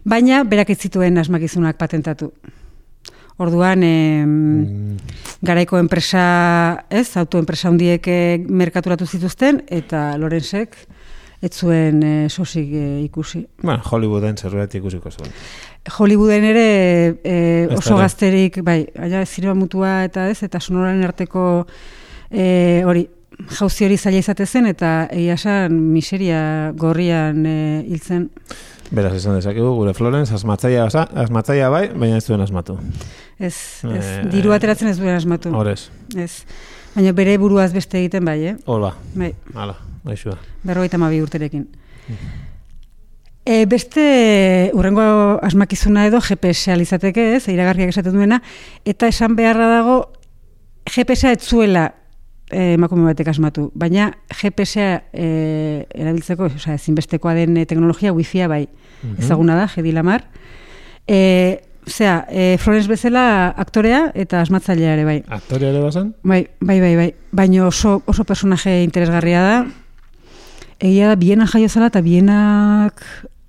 Baina 0.09 0.43
berak 0.47 0.71
ez 0.73 0.79
zituen 0.79 1.17
asmakizunak 1.21 1.77
patentatu. 1.77 2.31
Orduan, 3.39 3.83
em, 3.83 4.97
garaiko 5.41 5.79
enpresa, 5.79 6.85
ez, 6.89 7.15
autoenpresa 7.17 7.69
hundiek 7.71 8.07
eh, 8.11 8.37
merkaturatu 8.43 9.07
zituzten, 9.07 9.61
eta 9.71 10.17
Lorenzek 10.19 10.75
ez 11.39 11.53
zuen 11.55 12.03
eh, 12.03 12.27
sosik 12.27 12.73
eh, 12.75 13.03
ikusi. 13.05 13.45
Bueno, 13.63 13.79
Hollywooden 13.79 14.35
zerbait 14.37 14.75
ikusiko 14.75 15.11
zuen. 15.11 15.31
Hollywooden 15.89 16.43
ere 16.49 16.65
e, 17.23 17.35
oso 17.71 17.93
ere. 17.95 18.01
gazterik, 18.03 18.59
bai, 18.65 18.81
aia 18.99 19.23
zinema 19.25 19.55
mutua 19.55 20.03
eta 20.09 20.27
ez, 20.29 20.41
eta 20.43 20.59
sonoraren 20.59 21.05
arteko 21.07 21.43
e, 22.29 22.83
hori, 22.85 23.05
jauzi 23.55 23.87
hori 23.87 23.97
zaila 23.97 24.19
izate 24.19 24.45
zen, 24.45 24.67
eta 24.67 25.07
egia 25.15 25.37
esan 25.39 25.79
miseria 25.93 26.41
gorrian 26.77 27.45
e, 27.47 27.55
hiltzen. 27.87 28.27
Beraz, 28.91 29.13
esan 29.13 29.35
dezakegu, 29.37 29.69
gure 29.77 29.93
Florence 29.93 30.33
asmatzaia, 30.33 30.85
osa, 30.89 31.03
asmatzaia 31.21 31.67
bai, 31.69 31.89
baina 31.93 32.17
ez 32.17 32.23
zuen 32.25 32.41
asmatu. 32.41 32.77
Ez, 33.37 33.53
ez, 33.85 34.05
Eh, 34.05 34.23
diru 34.33 34.51
ateratzen 34.55 34.87
ez 34.89 34.97
duen 34.97 35.13
asmatu. 35.15 35.51
Horez, 35.55 35.89
Ez. 36.17 36.43
Baina 36.95 37.11
bere 37.13 37.37
buruaz 37.37 37.71
beste 37.71 37.99
egiten 37.99 38.25
bai, 38.25 38.39
eh? 38.47 38.55
hor 38.65 38.81
ba, 38.81 38.95
Bai, 39.13 39.33
hala, 39.53 39.75
gaixua. 40.03 40.37
berrogeita 40.63 40.97
hamabi 40.97 41.21
urterekin. 41.21 41.67
E, 43.45 43.65
beste 43.65 44.71
urrengo 44.73 45.39
asmakizuna 45.45 46.07
edo 46.07 46.19
GPS 46.19 46.71
alizateke, 46.73 47.35
ez, 47.35 47.47
iragarriak 47.47 47.89
esaten 47.93 48.13
duena, 48.13 48.41
eta 48.85 49.07
esan 49.07 49.35
beharra 49.35 49.67
dago 49.69 50.11
GPS-a 50.89 51.31
ez 51.31 51.41
zuela 51.45 51.85
e, 51.87 51.98
emakume 52.51 53.03
batek 53.05 53.27
asmatu, 53.27 53.71
baina 53.75 54.11
GPS-a 54.29 55.03
e, 55.13 55.85
erabiltzeko, 55.93 56.45
osea, 56.55 56.73
ezinbestekoa 56.79 57.33
den 57.37 57.57
e, 57.57 57.65
teknologia 57.69 58.13
wifi-a 58.13 58.47
bai, 58.47 58.67
ezaguna 59.17 59.55
da, 59.55 59.67
Jedi 59.67 59.91
Lamar. 59.91 60.23
E, 61.07 61.61
Osea, 61.89 62.25
e, 62.29 62.57
Florence 62.61 62.87
bezala 62.91 63.47
aktorea 63.57 64.11
eta 64.13 64.41
asmatzailea 64.43 64.91
ere 64.93 65.05
bai. 65.07 65.23
Aktoria 65.27 65.69
ere 65.71 65.79
bazan? 65.81 66.11
Bai, 66.21 66.43
bai, 66.61 66.79
bai, 66.83 66.91
bai. 66.99 67.07
Baina 67.31 67.63
oso, 67.65 68.03
oso 68.05 68.23
personaje 68.29 68.83
interesgarria 68.83 69.41
da. 69.41 69.55
Egia 70.79 71.07
da, 71.09 71.15
biena 71.15 71.47
jaio 71.49 71.67
zala 71.69 71.87
eta 71.89 72.01
bienak 72.05 73.01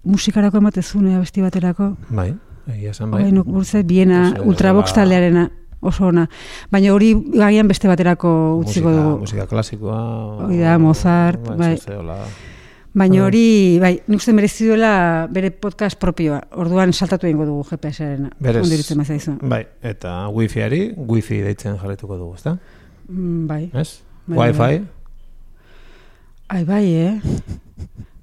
musikarako 0.04 0.56
ematezune 0.62 1.16
abesti 1.18 1.42
baterako. 1.44 1.90
Bai, 2.08 2.30
egia 2.72 2.94
esan 2.94 3.10
bai. 3.12 3.24
Bai, 3.26 3.32
nuk 3.36 3.46
burtze, 3.50 3.82
biena 3.84 4.22
ultrabox 4.44 4.88
zala- 4.94 5.02
taldearena 5.02 5.50
oso 5.80 6.06
ona. 6.06 6.26
Baina 6.70 6.92
hori 6.94 7.12
agian 7.42 7.68
beste 7.68 7.88
baterako 7.88 8.58
utziko 8.60 8.88
musika, 8.88 9.02
dugu. 9.02 9.18
Musika 9.24 9.46
klasikoa. 9.46 10.00
Hori 10.46 10.58
da, 10.58 10.78
Mozart, 10.78 11.40
bai. 11.56 11.76
zeola. 11.78 12.18
Baina 12.92 13.22
hori, 13.24 13.78
bai, 13.78 13.92
nik 14.10 14.18
uste 14.18 14.32
merezi 14.34 14.66
duela 14.66 15.28
bere 15.30 15.50
podcast 15.52 15.98
propioa. 16.02 16.40
Orduan 16.58 16.92
saltatu 16.92 17.28
egingo 17.28 17.46
dugu 17.46 17.62
GPS-arena. 17.70 18.30
Berez, 18.40 18.64
bai, 19.42 19.60
eta 19.82 20.14
wifi-ari, 20.34 20.94
wifi 20.96 21.38
deitzen 21.44 21.78
jarretuko 21.78 22.16
dugu, 22.18 22.34
ezta? 22.34 22.56
Mm, 23.08 23.46
Bai. 23.46 23.70
Ez? 23.74 24.00
Bai, 24.26 24.36
bai, 24.36 24.48
Wi-Fi, 24.50 24.86
Ai, 26.50 26.64
bai, 26.64 26.84
eh? 26.94 27.20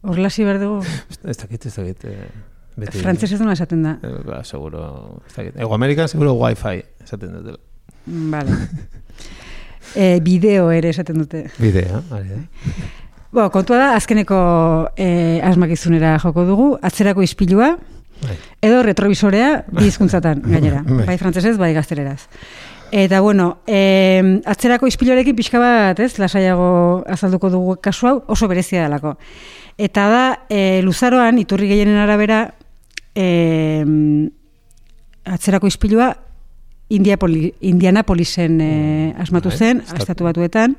Horlasi 0.04 0.44
behar 0.44 0.60
dugu. 0.60 0.82
ez 1.24 1.38
dakit, 1.38 1.66
ez 1.66 1.76
dakit. 1.76 2.04
eh, 2.06 2.28
Beti. 2.77 3.00
Frantzes 3.01 3.31
ez 3.34 3.39
duna 3.41 3.55
esaten 3.57 3.81
da. 3.84 3.96
Eh, 4.05 4.19
ba, 4.27 4.43
seguro, 4.46 5.22
ez 5.25 5.34
dakit. 5.34 5.55
Ego 5.57 5.74
Amerikan 5.74 6.07
seguro 6.07 6.36
Wi-Fi 6.38 6.84
esaten 7.03 7.34
dutela. 7.34 7.57
Mm, 8.05 8.31
Vale. 8.31 8.57
e, 9.96 10.19
bideo 10.22 10.69
ere 10.72 10.91
esaten 10.93 11.17
dute. 11.24 11.48
Bidea, 11.57 12.03
ari 12.13 12.29
da. 12.36 12.39
Bo, 13.34 13.50
kontua 13.51 13.77
da, 13.81 13.88
azkeneko 13.98 14.38
e, 14.96 15.41
asmakizunera 15.43 16.15
joko 16.24 16.46
dugu, 16.48 16.67
atzerako 16.81 17.25
ispilua, 17.25 17.74
Bai. 18.22 18.38
edo 18.65 18.79
retrovisorea 18.86 19.65
bi 19.74 19.89
hizkuntzatan 19.89 20.41
gainera, 20.53 20.84
Bai. 20.86 21.03
bai 21.12 21.17
frantsesez, 21.17 21.57
bai 21.60 21.74
gazteleraz. 21.75 22.22
Eta 22.96 23.19
bueno, 23.19 23.57
e, 23.67 24.39
atzerako 24.48 24.88
ispiluarekin 24.88 25.36
pixka 25.36 25.60
bat, 25.60 26.00
ez, 26.00 26.13
lasaiago 26.22 27.03
azalduko 27.10 27.50
dugu 27.51 27.75
kasu 27.84 28.07
hau, 28.07 28.17
oso 28.31 28.48
berezia 28.48 28.86
delako. 28.86 29.17
Eta 29.77 30.07
da, 30.10 30.22
e, 30.50 30.79
luzaroan, 30.86 31.38
iturri 31.38 31.67
gehienen 31.69 32.00
arabera, 32.00 32.46
e, 33.18 33.84
atzerako 35.26 35.68
ispilua 35.68 36.14
Indiapoli, 36.90 37.50
Indianapolisen 37.68 38.62
e, 38.64 39.14
asmatu 39.20 39.50
Bai, 39.50 39.58
zen, 39.58 39.82
estatu- 39.82 40.04
estatu 40.06 40.24
batuetan, 40.24 40.78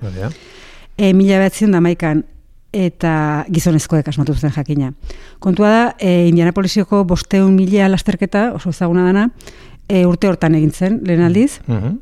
e, 0.97 1.13
mila 1.13 1.37
behatzen 1.43 1.73
da 1.75 1.83
eta 2.73 3.45
gizonezkoek 3.51 4.09
asmatu 4.09 4.35
zen 4.35 4.51
jakina. 4.53 4.93
Kontua 5.39 5.69
da, 5.69 5.97
e, 5.99 6.29
Indianapolisioko 6.29 7.03
bosteun 7.05 7.55
mila 7.57 7.89
lasterketa, 7.89 8.53
oso 8.55 8.71
ezaguna 8.71 9.05
dana, 9.05 9.31
e, 9.89 10.07
urte 10.07 10.29
hortan 10.29 10.55
egin 10.55 10.71
zen, 10.73 11.01
lehen 11.05 11.23
aldiz, 11.23 11.61
Mhm. 11.67 11.99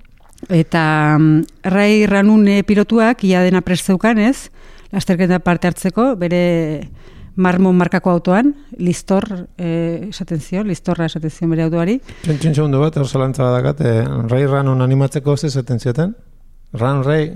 Eta 0.53 1.17
mm, 1.19 1.45
Rai 1.65 2.05
Ranune 2.07 2.63
pilotuak 2.63 3.25
ia 3.25 3.41
dena 3.43 3.63
prest 3.63 3.87
zeukan, 3.87 4.19
ez? 4.19 4.51
Lasterketa 4.93 5.39
parte 5.41 5.67
hartzeko, 5.67 6.15
bere 6.15 6.91
marmon 7.37 7.77
markako 7.77 8.11
autoan, 8.11 8.55
listor, 8.79 9.49
eh, 9.59 10.09
esaten 10.09 10.41
zion, 10.41 10.67
listorra 10.67 11.07
esaten 11.07 11.31
zion 11.31 11.53
bere 11.53 11.67
autoari. 11.67 11.99
Txun 12.25 12.55
segundu 12.55 12.81
bat, 12.81 12.97
hor 12.97 13.09
zalantza 13.09 13.45
badakat, 13.45 13.81
eh, 13.85 14.05
Ray 14.31 14.47
Ranon 14.47 14.81
animatzeko 14.83 15.37
ze 15.37 15.47
esaten 15.47 15.81
zioten? 15.81 16.15
Ran, 16.73 17.03
Ray, 17.05 17.31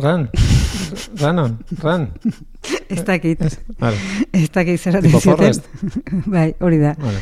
Ran, 0.00 0.28
Ranon, 1.20 1.58
Ran. 1.82 2.08
Ez 2.88 3.04
dakit, 3.04 3.42
Ez, 3.42 4.50
dakit 4.50 4.80
zer 4.80 4.96
esaten 4.96 5.20
zioten. 5.20 5.62
Bai, 6.34 6.52
hori 6.60 6.78
da. 6.78 6.94
vale. 6.98 7.18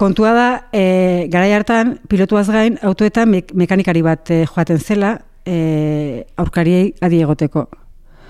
Kontua 0.00 0.32
da, 0.32 0.48
e, 0.72 1.28
garai 1.28 1.52
hartan, 1.52 1.98
pilotuaz 2.08 2.48
gain, 2.48 2.78
autoetan 2.82 3.28
mek 3.28 3.52
mekanikari 3.52 4.00
bat 4.00 4.30
e, 4.32 4.46
joaten 4.48 4.80
zela, 4.80 5.18
e, 5.44 6.24
aurkariei 6.40 6.94
adi 7.04 7.20
egoteko. 7.20 7.68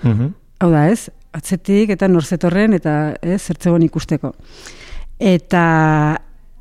Mhm. 0.03 0.33
Hau 0.61 0.69
da, 0.69 0.85
ez? 0.93 1.09
Atzetik 1.33 1.89
eta 1.95 2.05
norzetorren 2.11 2.75
eta 2.77 3.15
ez 3.25 3.39
zertzegon 3.41 3.81
ikusteko. 3.87 4.35
Eta 5.17 5.63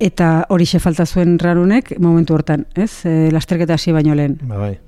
eta 0.00 0.28
hori 0.48 0.64
falta 0.80 1.04
zuen 1.04 1.38
ranunek 1.38 1.98
momentu 2.00 2.34
hortan, 2.34 2.64
ez? 2.74 3.04
E, 3.04 3.28
lasterketa 3.30 3.74
hasi 3.74 3.92
baino 3.92 4.14
lehen. 4.14 4.38
Ba, 4.48 4.56
bai. 4.56 4.78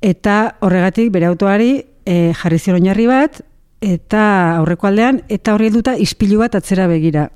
Eta 0.00 0.56
horregatik 0.60 1.12
bere 1.12 1.26
autoari 1.26 1.84
e, 2.06 2.32
jarri 2.32 2.58
zion 2.58 2.78
oinarri 2.80 3.06
bat 3.06 3.42
eta 3.80 4.56
aurreko 4.56 4.86
aldean 4.88 5.20
eta 5.28 5.52
horri 5.52 5.68
helduta 5.68 5.96
ispilu 5.98 6.40
bat 6.40 6.54
atzera 6.54 6.86
begira. 6.88 7.28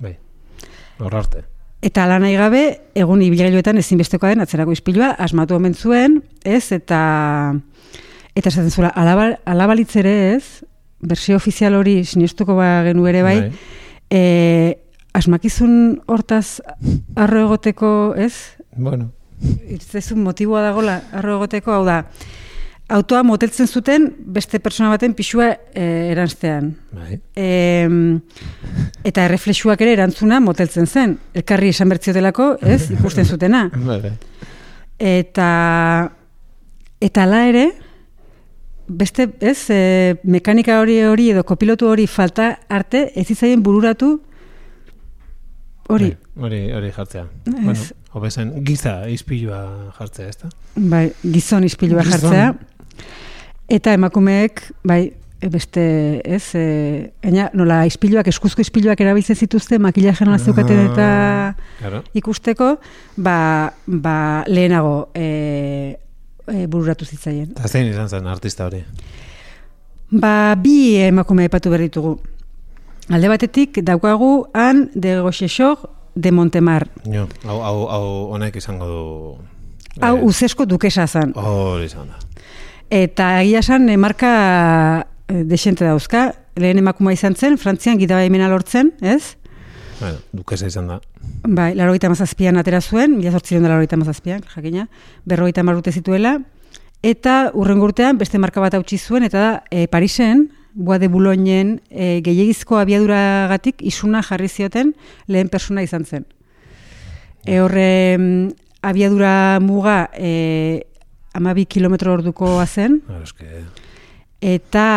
Bai. 0.00 0.16
Hor 0.98 1.14
arte. 1.14 1.44
Eta 1.82 2.04
ala 2.04 2.18
nahi 2.22 2.34
gabe, 2.38 2.62
egun 2.94 3.22
ibilgailuetan 3.22 3.78
ezinbestekoa 3.78 4.34
den 4.34 4.42
atzerako 4.42 4.74
ispilua 4.74 5.14
asmatu 5.18 5.54
omen 5.54 5.74
zuen, 5.74 6.22
ez? 6.42 6.72
Eta 6.74 6.98
eta 8.34 8.48
esaten 8.48 8.90
alaba, 8.94 9.38
alabalitz 9.44 9.96
ere 10.00 10.34
ez, 10.34 10.64
bersio 11.02 11.36
ofizial 11.36 11.74
hori 11.74 12.04
sinestuko 12.04 12.54
ba 12.56 12.82
genu 12.86 13.06
ere 13.10 13.22
bai, 13.22 13.38
Bai. 13.40 13.50
e, 14.10 14.78
asmakizun 15.12 16.02
hortaz 16.06 16.60
arro 17.16 17.46
egoteko, 17.48 18.14
ez? 18.16 18.56
Bueno, 18.76 19.10
Irtzezun 19.42 20.22
motiboa 20.22 20.62
dagola 20.62 21.00
arro 21.12 21.40
egoteko, 21.40 21.74
hau 21.74 21.84
da, 21.84 22.04
autoa 22.92 23.22
moteltzen 23.26 23.66
zuten 23.66 24.06
beste 24.36 24.60
persona 24.60 24.90
baten 24.92 25.14
pixua 25.18 25.48
e, 25.74 25.84
eranztean. 26.12 26.72
bai. 26.92 27.18
E, 27.34 27.88
eta 29.04 29.24
erreflexuak 29.26 29.80
ere 29.82 29.96
erantzuna 29.98 30.38
moteltzen 30.40 30.86
zen. 30.86 31.16
Elkarri 31.34 31.72
esan 31.74 31.90
bertziotelako, 31.90 32.52
ez, 32.62 32.90
ikusten 32.94 33.26
zutena. 33.26 33.66
Bai, 33.88 34.00
bai. 34.00 34.12
Eta 35.02 36.12
eta 37.02 37.24
ala 37.24 37.46
ere, 37.48 37.64
beste, 38.88 39.28
ez, 39.40 39.70
e, 39.70 40.16
mekanika 40.24 40.80
hori 40.80 41.00
hori 41.06 41.30
edo 41.30 41.44
kopilotu 41.44 41.86
hori 41.88 42.06
falta 42.06 42.58
arte, 42.68 43.10
ez 43.14 43.26
zitzaien 43.26 43.62
bururatu 43.62 44.20
hori. 45.88 46.12
Bai, 46.12 46.18
Hori, 46.46 46.58
hori 46.72 46.90
jartzea. 46.96 47.26
Ez. 47.44 47.52
Bueno, 47.52 47.80
hobezen 48.16 48.52
giza 48.64 48.94
izpilua 49.12 49.92
jartzea, 49.98 50.28
ezta? 50.32 50.48
Bai, 50.76 51.10
gizon 51.22 51.64
ispilua 51.68 52.02
Gizon. 52.06 52.20
jartzea. 52.22 52.54
Eta 53.68 53.92
emakumeek, 53.92 54.62
bai, 54.88 55.12
beste, 55.52 55.82
ez, 56.24 56.54
e, 56.56 57.12
gaina, 57.22 57.50
nola 57.52 57.82
ispiluak, 57.88 58.28
eskuzko 58.32 58.62
ispiluak 58.64 59.00
erabiltzen 59.04 59.36
zituzte, 59.36 59.78
makillaje 59.78 60.24
nola 60.24 60.38
zeukaten 60.38 60.80
eta 60.86 61.08
Claro. 61.80 62.02
ikusteko, 62.14 62.76
ba, 63.16 63.72
ba 63.86 64.16
lehenago 64.48 65.10
e, 65.14 65.98
e, 66.48 66.66
bururatu 66.66 67.06
zitzaien. 67.06 67.50
Eta 67.54 67.68
zein 67.68 67.90
izan 67.90 68.08
zen 68.08 68.26
artista 68.26 68.66
hori? 68.66 68.82
Ba, 70.12 70.54
bi 70.60 70.96
emakume 71.00 71.46
epatu 71.48 71.72
behar 71.72 71.86
ditugu. 71.86 72.18
Alde 73.12 73.28
batetik, 73.32 73.80
daukagu 73.84 74.46
han 74.54 74.88
de 74.94 75.16
Goxexor 75.20 75.88
de 76.14 76.32
Montemar. 76.32 76.86
Jo, 77.04 77.26
hau, 77.46 77.58
hau, 77.64 77.78
hau 77.88 78.06
honek 78.36 78.56
izango 78.60 78.86
du... 78.86 79.02
Hau, 80.00 80.16
eh, 80.16 80.24
uzesko 80.24 80.66
dukesa 80.68 81.06
zan. 81.06 81.32
Hori 81.36 81.88
izan 81.88 82.12
da. 82.12 82.20
Eta 82.92 83.28
egia 83.42 83.62
esan, 83.64 83.88
e, 83.88 83.96
marka 83.96 84.32
e, 85.26 85.42
desente 85.48 85.84
dauzka. 85.88 86.30
Lehen 86.60 86.82
emakuma 86.82 87.14
izan 87.16 87.34
zen, 87.34 87.56
Frantzian 87.56 87.96
gitabaimena 88.00 88.50
lortzen, 88.52 88.92
ez? 89.00 89.38
Bueno, 90.02 90.18
dukesa 90.32 90.66
izan 90.66 90.88
da. 90.90 90.96
Bai, 91.46 91.76
larogeita 91.78 92.08
mazazpian 92.10 92.56
atera 92.58 92.80
zuen, 92.82 93.12
mila 93.14 93.30
zortziron 93.30 93.62
da 93.62 93.70
larogeita 93.70 93.98
mazazpian, 94.00 94.40
jakina, 94.50 94.88
berrogeita 95.30 95.62
marrute 95.62 95.92
zituela, 95.94 96.40
eta 97.06 97.52
urrengo 97.54 97.86
urtean 97.86 98.18
beste 98.18 98.40
marka 98.42 98.64
bat 98.64 98.74
hautsi 98.74 98.98
zuen, 98.98 99.28
eta 99.30 99.62
e, 99.70 99.86
Parisen, 99.86 100.48
Boa 100.74 100.98
de 100.98 101.06
Boulogneen 101.12 101.76
e, 101.90 102.18
gehiagizko 102.24 102.80
abiaduragatik 102.80 103.82
isuna 103.86 104.22
jarri 104.26 104.48
zioten 104.48 104.94
lehen 105.28 105.50
persona 105.52 105.84
izan 105.86 106.06
zen. 106.08 106.24
E, 107.46 107.60
horre 107.60 108.16
mm, 108.18 108.46
abiadura 108.82 109.60
muga 109.62 110.06
e, 110.16 110.88
amabi 111.36 111.66
kilometro 111.66 112.16
ordukoa 112.16 112.66
zen, 112.66 113.02
eske... 113.22 113.62
eta 114.40 114.88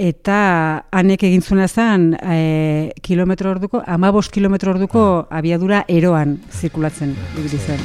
eta 0.00 0.86
hanek 0.96 1.26
egin 1.28 1.42
zuena 1.44 1.66
zen 1.68 2.14
e, 2.16 2.92
kilometro 3.04 3.50
orduko, 3.52 3.82
amabos 3.86 4.28
kilometro 4.32 4.72
orduko 4.72 5.04
abiadura 5.30 5.84
eroan 5.88 6.38
zirkulatzen 6.50 7.12
ibili 7.36 7.60
zen. 7.60 7.84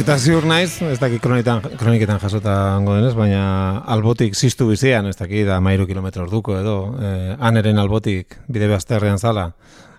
Eta 0.05 0.19
ziur 0.21 0.45
naiz, 0.45 0.83
ez 0.85 0.99
dakit 1.01 1.23
kroniketan, 1.25 1.63
kroniketan 1.81 2.19
jasota 2.21 2.53
hango 2.75 2.93
denez, 2.93 3.15
baina 3.17 3.79
albotik 3.89 4.35
ziztu 4.37 4.67
bizian, 4.69 5.07
ez 5.09 5.15
dakit, 5.17 5.47
da 5.49 5.63
mairu 5.65 5.87
kilometro 5.89 6.27
orduko 6.27 6.59
edo, 6.59 6.75
eh, 7.01 7.31
aneren 7.41 7.81
albotik, 7.81 8.37
bide 8.53 8.69
bazterrean 8.69 9.17
zala, 9.17 9.47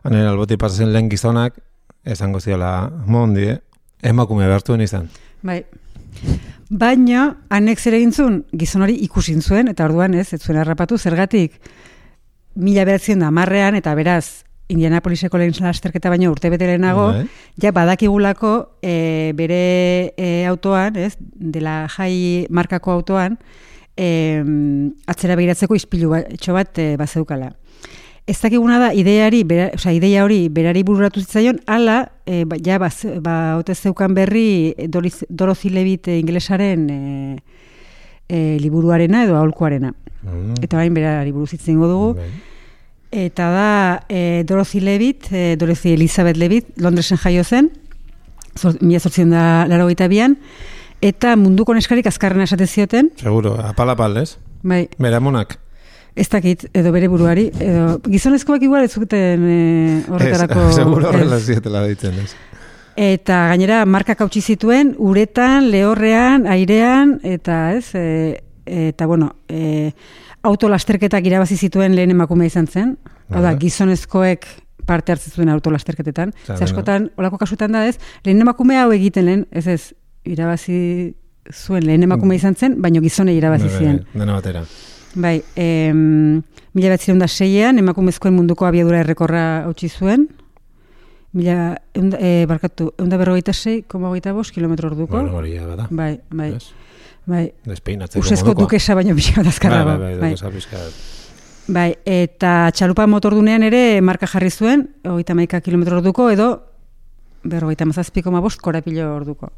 aneren 0.05 0.29
albotik 0.29 0.59
pasazen 0.61 0.91
lehen 0.93 1.09
gizonak, 1.09 1.57
esango 2.05 2.37
ziola, 2.37 2.69
mondi, 3.09 3.47
eh? 3.55 3.57
emakume 4.05 4.45
behartuen 4.45 4.85
izan. 4.85 5.09
Bai. 5.41 5.63
Baina, 6.69 7.25
hanek 7.49 7.81
zer 7.81 7.97
egin 7.97 8.13
zuen, 8.13 8.43
gizon 8.53 8.85
hori 8.85 8.99
ikusin 9.07 9.41
zuen, 9.41 9.73
eta 9.73 9.89
orduan 9.89 10.13
ez, 10.13 10.27
ez 10.37 10.43
zuen 10.43 10.61
harrapatu, 10.61 11.01
zergatik, 11.01 11.57
mila 12.53 12.85
beratzen 12.85 13.25
da 13.25 13.33
marrean, 13.33 13.81
eta 13.81 13.97
beraz, 13.97 14.45
Indianapoliseko 14.67 15.37
lehen 15.37 15.53
lasterketa 15.61 16.09
baino 16.09 16.31
urte 16.33 16.49
bete 16.49 16.65
lehenago, 16.65 17.11
Bai. 17.13 17.25
ja 17.61 17.71
badakigulako 17.71 18.53
e, 18.81 19.31
bere 19.37 20.13
e, 20.17 20.45
autoan, 20.49 20.95
ez, 20.97 21.13
dela 21.19 21.83
jai 21.93 22.47
markako 22.49 22.95
autoan, 22.95 23.37
e, 23.95 24.07
atzera 25.05 25.37
begiratzeko 25.37 25.77
ispilu 25.77 26.09
bat, 26.15 26.31
etxo 26.33 26.55
bat 26.57 26.81
e, 26.81 26.95
bazeukala. 26.97 27.51
Ez 28.25 28.39
dakiguna 28.41 28.79
da, 28.81 28.87
ideari, 28.97 29.43
bera, 29.45 29.67
osea, 29.77 29.93
ideia 29.93 30.23
hori 30.25 30.47
berari 30.49 30.81
bururatu 30.81 31.21
zitzaion, 31.21 31.59
ala, 31.69 31.99
e, 32.25 32.41
ba, 32.49 32.57
ja, 32.57 32.79
baz, 32.81 33.03
ba, 33.21 33.59
ote 33.59 33.75
zeukan 33.75 34.17
berri 34.17 34.73
Doriz- 34.89 35.27
Dorothy 35.29 35.69
Levitt 35.69 36.09
inglesaren 36.09 36.89
e, 36.89 36.99
e, 38.25 38.57
liburuarena 38.65 39.27
edo 39.27 39.37
aholkuarena. 39.37 39.93
Mm. 40.25 40.57
Eta 40.65 40.81
orain 40.81 40.97
berari 40.97 41.31
buruz 41.37 41.53
hitz 41.53 41.67
dugu. 41.69 42.15
Bai. 42.17 42.54
Eta 43.15 43.47
da 43.47 44.03
e, 44.09 44.43
Dorothy 44.43 44.81
Levitt, 44.81 45.31
e, 45.31 45.55
Dorothy 45.55 45.93
Elizabeth 45.93 46.35
Levitt, 46.35 46.73
Londresen 46.75 47.15
jaio 47.15 47.45
zen, 47.47 47.69
zor, 48.59 48.75
mila 48.81 48.99
zortzion 48.99 49.29
da 49.31 49.65
laro 49.71 49.87
bian, 50.09 50.35
eta 50.99 51.37
munduko 51.39 51.73
neskarik 51.73 52.07
azkarrena 52.07 52.43
esaten 52.43 52.67
zioten, 52.67 53.11
Seguro, 53.15 53.55
apal 53.63 53.89
apal, 53.89 54.17
ez? 54.17 54.37
bai, 54.63 54.89
Beramonak. 54.97 55.59
ez 56.15 56.27
dakit, 56.27 56.67
edo 56.73 56.91
bere 56.91 57.07
buruari, 57.07 57.51
edo 57.59 58.01
gizonezkoak 58.03 58.61
igual 58.61 58.83
ez 58.83 58.91
zuten 58.91 59.47
e, 59.47 60.03
horretarako... 60.09 60.67
Ez, 60.69 60.75
seguro 60.81 61.07
horrela 61.07 61.39
zietela 61.39 61.83
deitzen, 61.87 62.19
ez. 62.19 62.35
Eta 62.95 63.47
gainera 63.47 63.85
markak 63.85 64.21
hautsi 64.21 64.41
zituen 64.41 64.93
uretan, 64.99 65.71
lehorrean, 65.71 66.47
airean 66.47 67.21
eta 67.23 67.73
ez, 67.75 67.95
e, 67.95 68.41
eta 68.65 69.07
bueno, 69.07 69.35
e, 69.47 69.93
autolasterketak 70.45 71.25
irabazi 71.25 71.57
zituen 71.57 71.95
lehen 71.97 72.13
emakumea 72.13 72.51
izan 72.51 72.67
zen. 72.67 72.95
Hau 73.29 73.41
da, 73.41 73.51
Aha. 73.51 73.59
gizonezkoek 73.59 74.45
parte 74.85 75.15
hartzen 75.15 75.33
zuen 75.33 75.49
autolasterketetan. 75.49 76.33
Ze 76.45 76.63
askotan, 76.63 77.09
olako 77.17 77.39
kasutan 77.41 77.73
da 77.73 77.85
ez, 77.89 77.97
lehen 78.25 78.41
emakumea 78.41 78.85
hau 78.85 78.91
egiten 78.93 79.25
lehen, 79.25 79.45
ez 79.51 79.65
ez, 79.67 79.81
irabazi 80.25 81.15
zuen 81.53 81.85
lehen 81.85 82.05
emakumea 82.05 82.37
izan 82.37 82.55
zen, 82.55 82.79
baino 82.81 83.01
gizone 83.01 83.33
irabazi 83.33 83.69
Bai, 83.69 83.73
bai, 83.73 83.81
zien. 83.81 83.99
Dena 84.13 84.37
batera. 84.37 84.63
Bai, 85.15 85.35
em, 85.55 86.41
mila 86.75 86.93
batzireun 86.93 87.21
da 87.21 87.27
seian, 87.27 87.79
emakumezkoen 87.81 88.35
munduko 88.35 88.67
abiadura 88.67 89.01
errekorra 89.01 89.45
hautsi 89.65 89.89
zuen, 89.89 90.27
mila, 91.35 91.75
eunda, 91.93 92.19
e, 92.21 92.45
barkatu, 92.49 92.91
eunda 92.99 93.17
berrogeita 93.17 93.53
sei, 93.53 93.81
koma 93.83 94.09
bost, 94.09 94.53
kilometro 94.53 94.89
orduko. 94.89 95.17
Bueno, 95.17 95.37
hori 95.37 95.57
bada. 95.59 95.87
Bai, 95.89 96.19
bai, 96.31 96.53
Ez? 96.55 96.73
Bai. 97.25 97.53
Despeinatzeko 97.65 98.23
Usezko 98.25 98.53
dukesa 98.53 98.95
baino 98.95 99.15
pixka 99.15 99.41
bat 99.43 99.59
Bai, 99.61 99.97
bai, 99.97 100.15
bai, 100.19 100.51
pixka 100.53 100.77
bat. 100.77 100.93
Bai, 101.67 101.95
eta 102.05 102.69
txalupa 102.71 103.07
motordunean 103.09 103.63
ere 103.65 103.99
marka 104.01 104.27
jarri 104.29 104.51
zuen, 104.51 104.87
hogeita 105.03 105.33
maika 105.33 105.61
kilometro 105.65 105.97
orduko, 105.97 106.29
edo 106.29 106.49
berrogeita 107.43 107.85
mazazpi 107.89 108.21
koma 108.21 108.41
bost 108.41 108.61
korapilo 108.61 109.15
orduko. 109.15 109.49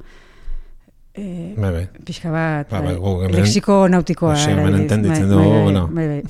E, 1.18 1.54
Bai, 1.58 1.72
bai. 1.74 1.88
pixka 2.06 2.30
bat, 2.32 2.70
Ba, 2.70 2.80
bai, 2.80 2.94
bai, 2.94 2.96
gu 3.02 3.16
hemen- 3.26 3.36
lexiko 3.42 3.88
nautikoa. 3.90 4.36
Hoxe, 4.36 4.52
hemen 4.54 4.76
entenditzen 4.84 5.28
Bai, 5.28 5.32
dugu, 5.34 5.50
bai, 5.50 5.64
bueno. 5.64 5.88
Bai, 5.92 6.08
bai. 6.08 6.24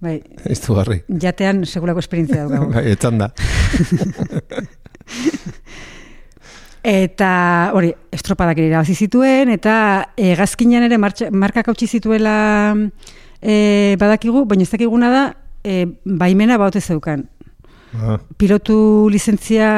bai. 0.00 0.22
Iztu 0.54 0.74
garri. 0.76 1.02
Jatean 1.08 1.64
segulako 1.66 1.98
esperientzia 2.04 2.44
daukagu. 2.44 2.70
Bai, 2.76 2.84
etxan 2.92 3.18
da. 3.18 3.30
Eta 6.84 7.72
hori, 7.72 7.94
estropadak 8.12 8.58
ere 8.60 8.68
irabazi 8.68 8.92
zituen, 9.06 9.48
eta 9.54 9.74
hegazkinean 10.20 10.84
ere 10.84 10.98
markak 11.00 11.70
hautsi 11.72 11.86
zituela 11.88 12.34
e, 13.40 13.96
badakigu, 14.00 14.42
baina 14.44 14.66
ez 14.66 14.72
dakiguna 14.72 15.08
da, 15.08 15.22
e, 15.64 15.86
baimena 16.04 16.58
baute 16.60 16.82
zeukan. 16.84 17.24
Ah, 17.94 18.18
Pilotu 18.36 19.08
lizentzia 19.08 19.68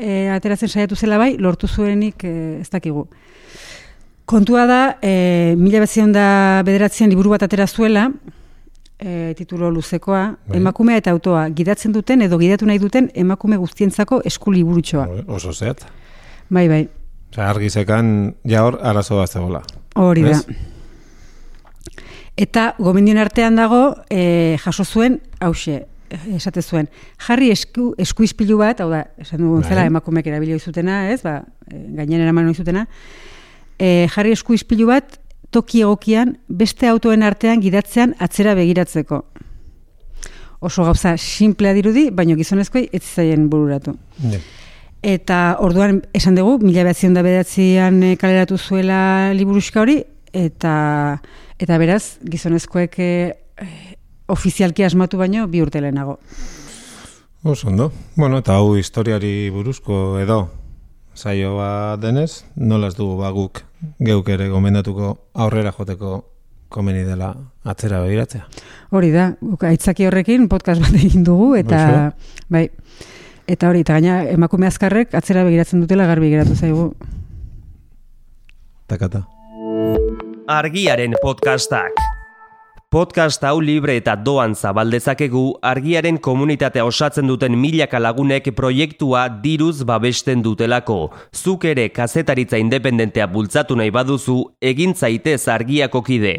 e, 0.00 0.26
ateratzen 0.34 0.72
saiatu 0.72 0.96
zela 0.96 1.20
bai, 1.20 1.36
lortu 1.38 1.68
zuenik 1.68 2.24
e, 2.26 2.32
ez 2.64 2.68
dakigu. 2.72 3.06
Kontua 4.26 4.66
da, 4.66 4.80
e, 5.00 5.54
mila 5.56 5.84
batzion 5.84 6.10
da 6.12 6.64
bederatzen 6.66 7.12
liburu 7.12 7.36
bat 7.36 7.46
atera 7.46 7.68
zuela, 7.68 8.08
e, 8.98 9.32
titulo 9.38 9.70
luzekoa, 9.70 10.24
Bai. 10.48 10.58
emakumea 10.58 10.98
eta 11.04 11.14
autoa, 11.14 11.46
gidatzen 11.54 11.94
duten 11.94 12.26
edo 12.26 12.38
gidatu 12.42 12.66
nahi 12.66 12.82
duten 12.82 13.12
emakume 13.14 13.56
guztientzako 13.62 14.22
esku 14.26 14.52
liburutxoa. 14.58 15.06
oso 15.28 15.52
zehat. 15.52 15.86
Bai, 16.48 16.66
bai. 16.68 16.88
Osea, 17.32 17.50
argi 17.50 17.68
zekan, 17.70 18.34
ja 18.48 18.64
hor, 18.64 18.78
arazo 18.82 19.20
bat 19.20 19.30
zegoela. 19.30 19.62
Hori 20.00 20.24
da. 20.24 20.40
Eta 22.38 22.72
gomendien 22.78 23.18
artean 23.18 23.58
dago 23.58 23.82
e, 24.08 24.56
jaso 24.62 24.84
zuen 24.84 25.18
hause 25.40 25.82
esate 26.08 26.62
zuen. 26.62 26.88
Jarri 27.26 27.50
esku, 27.52 27.90
esku 28.00 28.24
ispilu 28.24 28.58
bat, 28.62 28.80
hau 28.80 28.88
da, 28.90 29.02
esan 29.20 29.42
dugun 29.42 29.64
zela, 29.64 29.82
Bai. 29.82 29.90
emakumeek 29.92 30.28
erabilio 30.30 30.56
izutena, 30.56 31.02
ez, 31.12 31.20
ba, 31.24 31.42
e, 31.68 31.82
gainen 31.98 32.22
eraman 32.24 32.48
izutena, 32.52 32.86
e, 33.76 34.06
jarri 34.14 34.32
esku 34.36 34.56
ispilu 34.56 34.88
bat 34.88 35.18
toki 35.54 35.82
egokian 35.84 36.36
beste 36.48 36.88
autoen 36.88 37.24
artean 37.26 37.60
gidatzean 37.64 38.14
atzera 38.24 38.54
begiratzeko. 38.56 39.22
Oso 40.64 40.84
gauza 40.84 41.14
simplea 41.18 41.74
dirudi, 41.76 42.08
baino 42.10 42.36
gizonezkoi 42.38 42.88
ez 42.92 43.04
zaien 43.04 43.46
bururatu. 43.50 43.94
Ja. 44.24 44.40
Eta 45.02 45.56
orduan 45.62 46.02
esan 46.16 46.34
dugu, 46.34 46.58
mila 46.64 46.82
behatzion 46.82 47.14
da 47.14 47.22
behatzian 47.22 48.02
eh, 48.02 48.16
kaleratu 48.18 48.58
zuela 48.58 49.32
liburuska 49.34 49.80
hori, 49.84 50.00
eta, 50.32 51.20
eta 51.58 51.78
beraz, 51.78 52.18
gizonezkoek 52.26 52.98
eh, 52.98 53.34
ofizialki 54.26 54.84
asmatu 54.84 55.18
baino 55.18 55.46
bi 55.46 55.62
urte 55.62 55.80
lehenago. 55.80 56.18
Oso 57.44 57.68
ondo. 57.68 57.92
Bueno, 58.16 58.40
eta 58.42 58.58
hau 58.58 58.74
historiari 58.76 59.50
buruzko 59.54 60.18
edo 60.18 60.48
saio 61.18 61.56
bat 61.58 62.00
denez, 62.02 62.44
nola 62.56 62.90
ez 62.90 62.96
dugu 62.96 63.16
ba 63.18 63.30
guk 63.34 63.62
geuk 63.98 64.28
ere 64.30 64.48
gomendatuko 64.50 65.14
aurrera 65.34 65.72
joteko 65.74 66.18
komeni 66.68 67.02
dela 67.06 67.32
atzera 67.64 68.02
begiratzea. 68.04 68.44
Hori 68.94 69.10
da, 69.14 69.32
guk 69.40 69.64
aitzaki 69.66 70.06
horrekin 70.06 70.48
podcast 70.50 70.82
bat 70.84 70.94
egin 70.98 71.24
dugu, 71.26 71.54
eta 71.58 72.12
bai, 72.52 72.68
eta 73.48 73.70
hori, 73.70 73.80
eta 73.86 73.96
gaina 73.96 74.20
emakume 74.28 74.68
azkarrek 74.68 75.16
atzera 75.16 75.42
begiratzen 75.48 75.80
dutela 75.80 76.06
garbi 76.06 76.30
geratu 76.34 76.54
zaigu. 76.54 76.92
Takata. 78.88 79.24
Argiaren 80.48 81.16
podcastak. 81.22 81.96
Podcast 82.88 83.42
hau 83.44 83.58
libre 83.60 83.98
eta 84.00 84.14
doan 84.16 84.54
zabaldezakegu 84.56 85.42
argiaren 85.60 86.16
komunitatea 86.24 86.86
osatzen 86.88 87.28
duten 87.28 87.58
milaka 87.60 88.00
lagunek 88.00 88.48
proiektua 88.56 89.26
diruz 89.42 89.82
babesten 89.84 90.40
dutelako. 90.44 91.10
Zuk 91.36 91.66
ere 91.68 91.90
kazetaritza 91.92 92.56
independentea 92.56 93.26
bultzatu 93.28 93.76
nahi 93.76 93.92
baduzu, 93.92 94.38
egin 94.60 94.96
zaitez 94.96 95.42
argiako 95.52 96.00
kide. 96.02 96.38